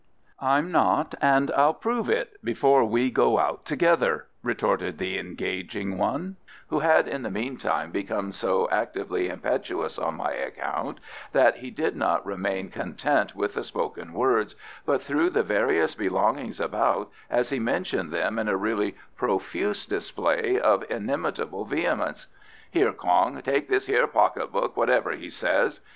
"I'm 0.39 0.71
not, 0.71 1.13
and 1.21 1.51
I'll 1.51 1.75
prove 1.75 2.09
it 2.09 2.43
before 2.43 2.83
we 2.85 3.11
go 3.11 3.37
out 3.37 3.65
together," 3.65 4.25
retorted 4.41 4.97
the 4.97 5.19
engaging 5.19 5.95
one, 5.95 6.37
who 6.69 6.79
had 6.79 7.07
in 7.07 7.21
the 7.21 7.29
meantime 7.29 7.91
become 7.91 8.31
so 8.31 8.67
actively 8.71 9.29
impetuous 9.29 9.99
on 9.99 10.15
my 10.15 10.31
account, 10.31 10.99
that 11.33 11.57
he 11.57 11.69
did 11.69 11.95
not 11.95 12.25
remain 12.25 12.71
content 12.71 13.35
with 13.35 13.53
the 13.53 13.63
spoken 13.63 14.13
words, 14.13 14.55
but 14.87 15.03
threw 15.03 15.29
the 15.29 15.43
various 15.43 15.93
belongings 15.93 16.59
about 16.59 17.11
as 17.29 17.51
he 17.51 17.59
mentioned 17.59 18.09
them 18.09 18.39
in 18.39 18.47
a 18.47 18.57
really 18.57 18.95
profuse 19.15 19.85
display 19.85 20.59
of 20.59 20.83
inimitable 20.89 21.63
vehemence. 21.63 22.25
"Here, 22.71 22.91
Kong, 22.91 23.39
take 23.43 23.67
this 23.69 23.85
hyer 23.85 24.07
pocket 24.07 24.51
book 24.51 24.75
whatever 24.75 25.11
he 25.11 25.29
says. 25.29 25.79